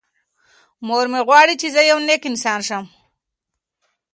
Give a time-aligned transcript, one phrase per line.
[0.87, 2.85] مور مې غواړي چې زه یو نېک انسان شم.